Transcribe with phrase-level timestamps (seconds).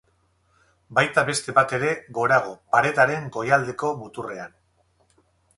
[0.99, 4.61] Baita beste bat ere, gorago, paretaren goialdeko muturrean.